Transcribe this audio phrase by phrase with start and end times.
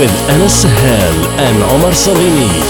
[0.00, 2.69] With Anas Sahel and Omar Salini.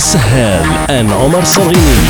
[0.00, 2.09] With Anas Sahel and Omar Sarghini.